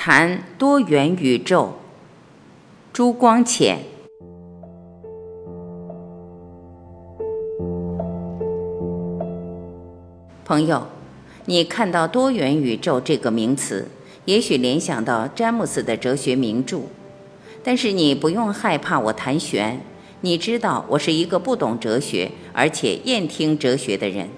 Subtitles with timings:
[0.00, 1.74] 谈多元宇宙。
[2.92, 3.80] 朱光潜，
[10.44, 10.86] 朋友，
[11.46, 13.88] 你看到多元宇宙这个名词，
[14.24, 16.82] 也许联想到詹姆斯的哲学名著，
[17.64, 19.80] 但是你不用害怕我谈玄。
[20.20, 24.28] 你知道我是一个不懂哲学，而且厌听哲学的人。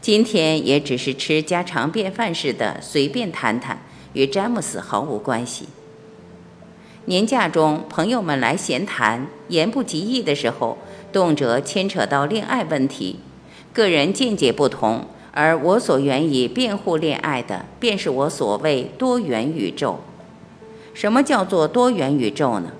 [0.00, 3.82] 今天也只是吃家常便饭似的随便谈谈，
[4.12, 5.66] 与詹姆斯毫无关系。
[7.06, 10.78] 年假中，朋友们来闲谈，言不及义的时候，
[11.12, 13.20] 动辄牵扯到恋爱问题。
[13.72, 20.00] 个人见解不同，而我所愿意辩护恋爱的，便是我所谓多元宇宙。
[20.92, 22.72] 什么叫做多元宇宙呢？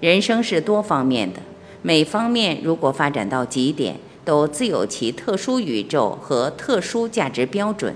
[0.00, 1.40] 人生是多方面的，
[1.80, 7.94] 每方面如果发展到极点，都自有其特殊宇宙和特殊价值标准。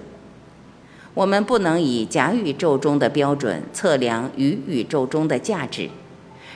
[1.15, 5.91] 我们不能以甲宇宙中的标准测量乙宇宙中的价值。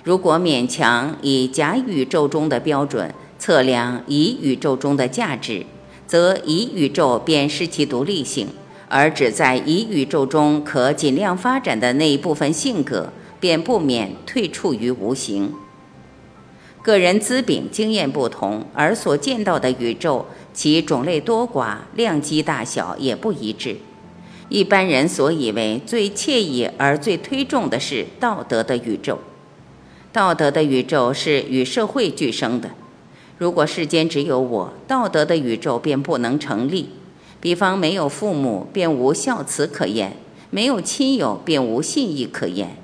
[0.02, 5.66] 如果勉强以甲宇宙中的标准测量乙宇宙中的价值，
[6.06, 8.48] 则乙宇宙便失其独立性，
[8.88, 13.12] 而只在乙宇宙中可尽量发展的那一部分性格。
[13.40, 15.52] 便不免退出于无形。
[16.82, 23.76] 个人资禀经验不同，而所见到的宇宙，其种类多寡、量级大小也不一致。
[24.54, 29.18] 一般人所以为最惬意而最推重的是道德的宇宙。
[30.12, 32.70] 道德的宇宙是与社会俱生的。
[33.36, 36.90] 如果世间只有我，道德的宇宙便不能成立。
[37.40, 40.10] 比方没有父母，便无孝慈可言；
[40.50, 42.76] 没有亲友，便无信义可言。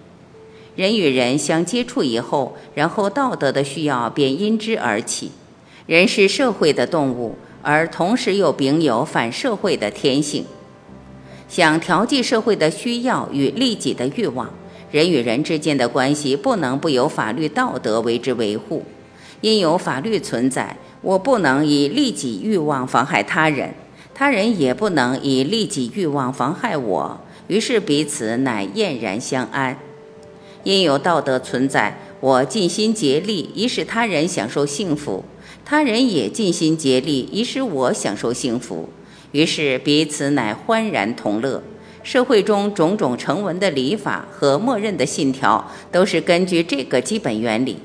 [0.75, 5.31] 人与人相接触以后，然后道德的需要便因之而起。
[5.87, 10.45] 人是社会的动物，而同时又秉有反社会的天性，
[11.51, 14.49] 想调剂社会的需要与利己的欲望。
[14.93, 18.85] 人与人之间的关系不能不由法律道德为之维护。
[19.41, 23.75] 因有法律存在，我不能以利己欲望妨害他人，
[24.15, 27.21] 他人也不能以利己欲望妨害我。
[27.49, 29.77] 于是彼此乃晏然相安。
[30.63, 35.25] 因有道德存在，我尽心竭力以使他人享受幸福，
[35.65, 38.89] 他人也尽心竭力以使我享受幸福，
[39.33, 41.63] 于是彼此乃欢然同乐。
[42.03, 47.79] 社会中种种成文的礼法和默认的信条，都是根据这个基本原理。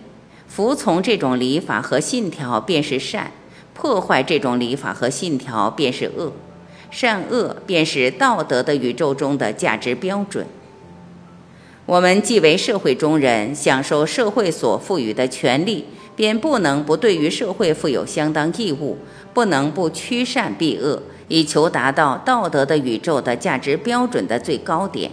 [0.48, 3.32] 服从这种礼法和信条便是善，
[3.74, 6.32] 破坏这种礼法和信条便是恶。
[6.90, 10.48] 善恶便是道德的宇宙中的价值标准。
[11.86, 15.84] 我们既为社会中人，享受社会所赋予的权利，
[16.16, 18.98] 便不能不对于社会负有相当义务，
[19.34, 25.12] 不能不趋善避恶，以求达到道德的宇宙的价值标准的最高点。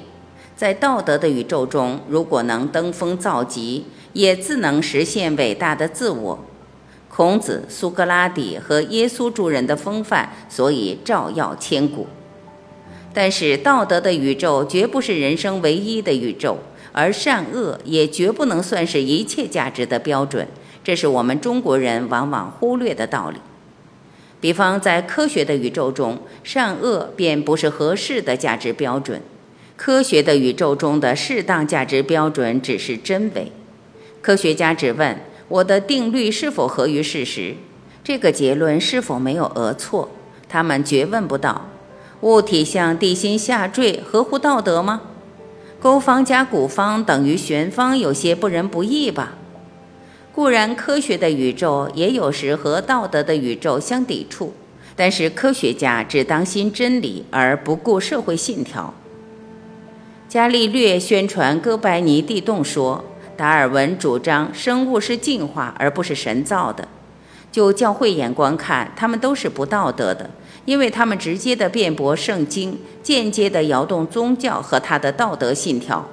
[0.55, 6.39] 在道德的宇宙中，如果能登峰造极，也自能实现伟大的自我。
[7.09, 12.07] 孔子、苏格拉底和耶稣诸人的风范，所以照耀千古。
[13.13, 16.59] 但是，道德的宇宙绝不是人生唯一的宇宙，
[16.93, 20.49] 而善恶也绝不能算是一切价值的标准。
[20.83, 23.39] 这是我们中国人往往忽略的道理。
[24.43, 29.23] 比方，在科学的宇宙中，善恶便不是合适的价值标准。
[29.77, 33.53] 科学的宇宙中的适当价值标准只是真伪。
[34.21, 35.17] 科学家只问
[35.47, 37.55] 我的定律是否合于事实，
[38.03, 40.11] 这个结论是否没有讹错，
[40.49, 41.69] 他们绝问不到。
[42.23, 45.03] 物体向地心下坠，合乎道德吗？
[45.81, 49.35] 勾方加古方等于玄方，有些不仁不义吧？
[50.35, 54.55] 固然，科学的宇宙也有时和道德的宇宙相抵触，
[54.97, 58.95] 但是科学家只当心真理，而不顾社会信条。
[60.31, 63.05] 伽利略宣传哥白尼地动说，
[63.37, 66.89] 达尔文主张生物是进化而不是神造的。
[67.53, 70.31] 就教会眼光看，他们都是不道德的。
[70.65, 76.09] 因为他们直接的辩驳圣经，间接的摇动宗教和他的道德信条。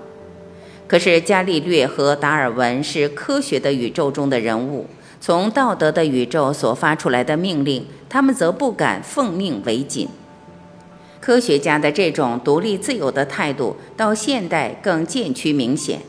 [0.89, 4.87] 可是伽利略和达尔文是科学的宇宙中的人物，
[5.21, 10.09] 从道德的宇宙所发出来的命令，他们则不敢奉命为谨。
[11.21, 16.01] 科学家的这种独立自由的态度，到现代更渐趋明显。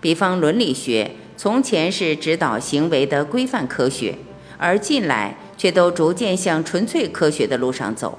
[0.00, 4.14] 比方伦理学，从前是指导行为的规范科学，
[4.56, 5.36] 而近来。
[5.56, 8.18] 却都逐渐向纯粹科学的路上走，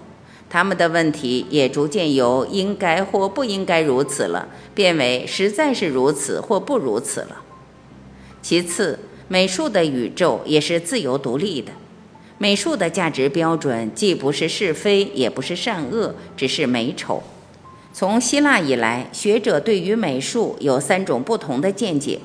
[0.55, 7.41] 他们的问题也逐渐由应该或不应该如此了，变为实在是如此或不如此了。
[8.41, 11.73] 其次，美术的宇宙也是自由独立的，
[12.37, 17.21] 美术的价值标准既不是是非，也不是善恶，只是美丑。
[17.91, 22.21] 从希腊以来，学者对于美术有三种不同的见解。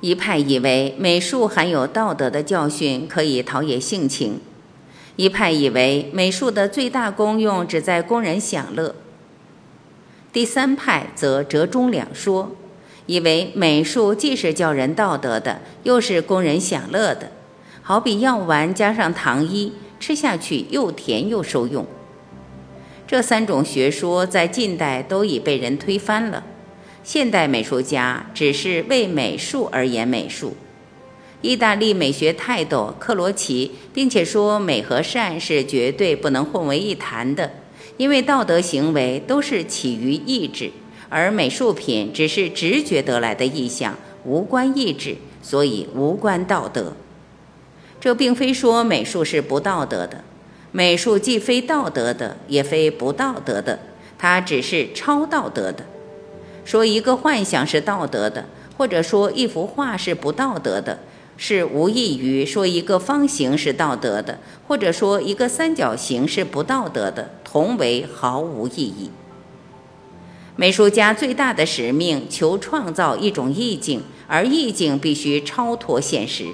[0.00, 4.34] 一派以为美术含有道德的教训，可以陶冶性情；
[5.16, 8.94] 一派以为美术的最大功用只在供人享乐；
[10.32, 12.52] 第三派则折中两说，
[13.06, 17.30] 以为美术既是教人道德的，又是供人享乐的，
[17.82, 21.86] 好比药丸加上糖衣，吃下去又甜又受用。
[23.06, 26.42] 这三种学说在近代都已被人推翻了。
[27.04, 30.56] 现代美术家只是为美术而言美术。
[31.42, 37.50] 意大利美学泰斗克罗齐，并且说美和善是绝对不能混为一谈的，
[37.96, 40.70] 因为道德行为都是起于意志，
[41.08, 46.92] 而美术品只是直觉得来的意象，无关意志，所以无关道德。
[48.00, 50.22] 这并非说美术是不道德的，
[50.70, 53.80] 美术既非道德的，也非不道德的，
[54.16, 55.84] 它只是超道德的。
[56.64, 58.46] 说一个幻想是道德的，
[58.78, 61.00] 或者说一幅画是不道德的，
[61.36, 64.38] 是无异于说一个方形是道德的，
[64.68, 69.10] 或者说一个三角形是不道德的，同为毫无意义。
[70.54, 76.46] 美术家最大的使命，求创造一种意境，而意境必须超脱现实。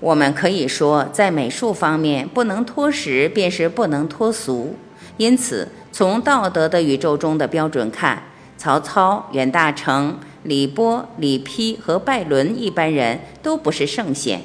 [0.00, 4.76] 我们可以说，在美术方面，不能脱实，便是不能脱俗。
[5.16, 8.22] 因此，从道德的宇宙中的标准看。
[8.58, 14.42] 曹操、袁大成、李波、李丕和拜伦一般人都不是圣贤，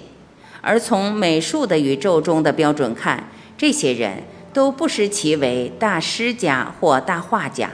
[0.62, 4.24] 而从美术的宇宙中的标准看，这些人
[4.54, 7.72] 都不失其为大师家或大画家。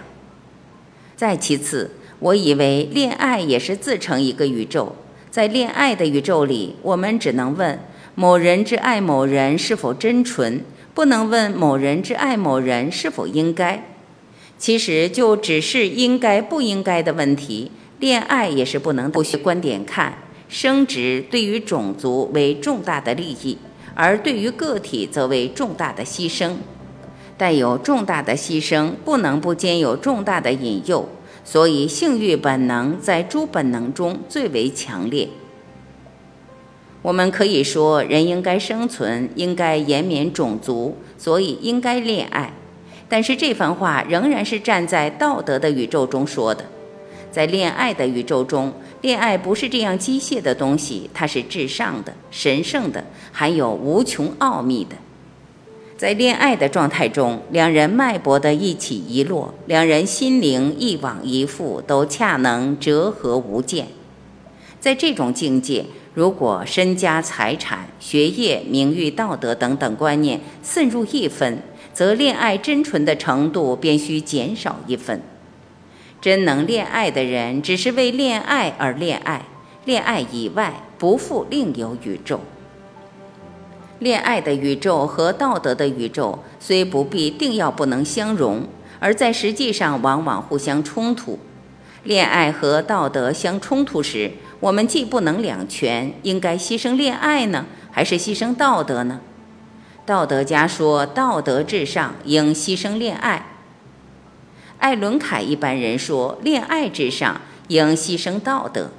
[1.16, 4.96] 再其次，我以为恋爱也是自成一个宇宙，
[5.30, 7.80] 在恋爱的宇宙里，我们只能问
[8.16, 13.86] 某人之爱某人是否真纯，不能问某人之爱某人是否应该。
[14.58, 17.72] 其实就只是应该不应该的问题，
[18.04, 20.18] 恋爱也是不能不学观点看。
[20.50, 23.58] 生殖对于种族为重大的利益，
[23.96, 26.56] 而对于个体则为重大的牺牲。
[27.38, 31.08] 带有重大的牺牲，不能不兼有重大的引诱。
[31.46, 35.30] 所以性欲本能在诸本能中最为强烈。
[37.04, 42.52] 我们可以说，人应该生存，应该延绵种族，所以应该恋爱。
[43.08, 46.66] 但是这番话仍然是站在道德的宇宙中说的，
[47.33, 48.71] 在恋爱的宇宙中，
[49.01, 54.95] 恋爱不是这样机械的东西，它是至上的、神圣的，含有无穷奥秘的。
[55.97, 63.88] 在恋爱的状态中，两人脉搏的一起一落，两人心灵一往一复，都恰能折合无间。
[64.80, 71.57] 在这种境界，如果身家、财产、学业、名誉、道德等等观念渗入一分。
[71.94, 75.21] 则恋爱真纯的程度便需减少一分。
[76.24, 79.42] 真能恋爱的人，只是为恋爱而恋爱，
[79.84, 82.40] 恋爱以外不复另有宇宙。
[84.00, 88.66] 恋爱的宇宙和道德的宇宙虽不必定要不能相容，
[89.02, 91.38] 而在实际上往往互相冲突。
[92.04, 94.31] 恋爱和道德相冲突时，
[94.62, 99.19] 我们既不能两全，应该牺牲恋爱呢，还是牺牲道德呢？
[100.06, 103.48] 道德家说：“道德至上，应牺牲恋爱。”
[104.83, 107.39] 艾伦凯一般人说：“恋爱至上，
[107.69, 108.90] 应牺牲道德。”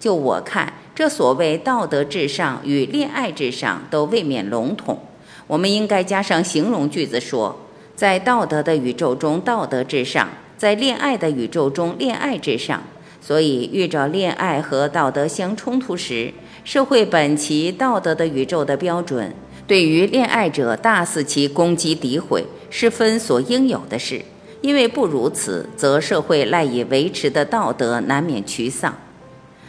[0.00, 4.98] 就我看，这所谓道德至上与恋爱至上都未免笼统。
[5.46, 7.56] 我们应该加上形容句子说
[7.94, 10.26] ：“在道德的宇宙中，道德至上；
[10.58, 12.82] 在恋爱的宇宙中，恋爱至上。”
[13.22, 19.32] 所以，遇着恋爱和道德相冲突时，社会本其道德的宇宙的标准。
[19.68, 24.22] 对于恋爱者大肆其攻击诋毁，是分所应有的事。
[24.62, 28.96] 因为不如此，则社会赖以维持的道德难免沮丧。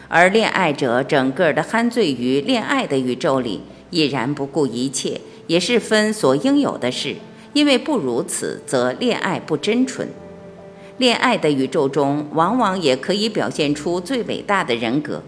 [0.08, 7.16] 而恋爱者整个的酣醉于恋爱的宇宙里，毅然不顾一切，也是分所应有的事。
[7.54, 10.08] 因为不如此，则恋爱不真纯。
[10.98, 15.22] 恋爱的宇宙中，往往也可以表现出最伟大的人格。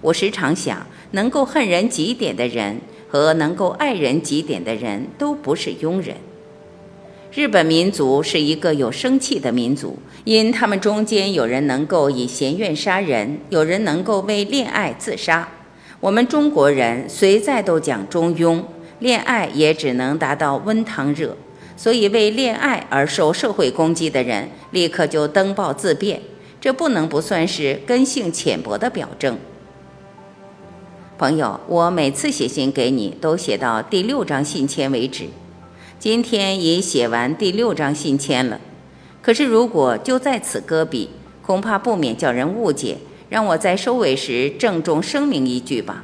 [0.00, 2.80] 我时常想，能够恨人极点的人。
[3.12, 6.14] 和能够爱人极点的人都不是庸人。
[7.32, 15.48] 日本民族是一个有生气的民族，因他们中间有人能够以嫌怨杀人，有人能够为恋爱自杀。
[16.00, 18.60] 我们中国人虽在都讲中庸，
[18.98, 21.36] 恋爱也只能达到温汤热，
[21.76, 26.20] 所以为恋爱而受社会攻击的人，立刻就登报自辩，
[26.60, 29.38] 这不能不算是根性浅薄的表征。
[31.16, 35.26] 朋友，我每次写信给你都写到第六张信签为止。
[36.00, 38.58] 今天已写完第六张信签了。
[39.20, 41.10] 可是如果就在此搁笔，
[41.42, 42.96] 恐怕不免叫人误解。
[43.28, 46.02] 让我在收尾时郑重声明一句吧：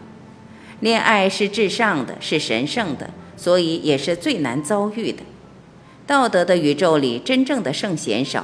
[0.80, 5.22] 恋爱是至上的，是神圣的，所以也是最难遭遇的。
[6.06, 8.42] 道德的宇宙里，真正的圣贤少；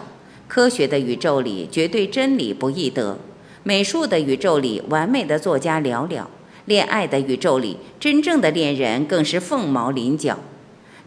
[0.48, 3.18] 科学的宇宙里，绝对真理不易得；
[3.62, 6.22] 美术的宇宙里，完美的作家寥寥；
[6.64, 10.38] 恋爱的宇宙里，真正的恋人更是凤毛麟角。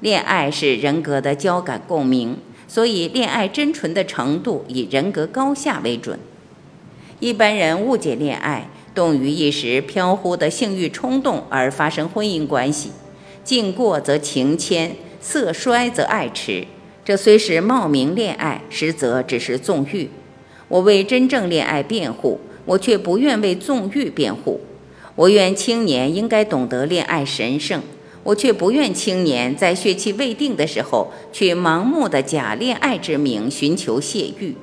[0.05, 6.19] 恋爱是人格的交感共鸣，所以恋爱真纯的程度以人格高下为准。
[7.19, 12.91] 一般人误解恋爱，动于一时飘忽的性欲冲动而发生婚姻关系，
[13.43, 14.95] 境过则情迁。
[15.19, 16.65] 色衰则爱弛，
[17.03, 20.11] 这虽是冒名恋爱，实则只是纵欲。
[20.67, 24.61] 我为真正恋爱辩护，我却不愿为纵欲辩护。
[25.15, 27.81] 我愿青年应该懂得恋爱神圣，
[28.25, 34.57] 我却不愿青年在血气未定的时候，去盲目的假恋爱之名寻求泄欲。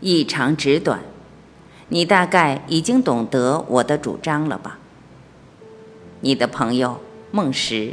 [0.00, 1.00] 一长纸短，
[1.90, 4.78] 你大概已经懂得我的主张了吧？
[6.22, 6.98] 你的朋友
[7.30, 7.92] 孟石。